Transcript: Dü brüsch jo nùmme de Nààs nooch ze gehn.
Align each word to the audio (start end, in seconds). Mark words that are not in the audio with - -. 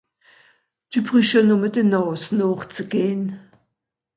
Dü 0.89 0.99
brüsch 1.05 1.29
jo 1.33 1.41
nùmme 1.43 1.69
de 1.75 1.81
Nààs 1.91 2.23
nooch 2.37 2.65
ze 2.75 2.83
gehn. 2.91 3.23